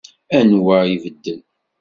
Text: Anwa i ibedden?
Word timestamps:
Anwa 0.37 0.77
i 0.85 0.89
ibedden? 0.95 1.39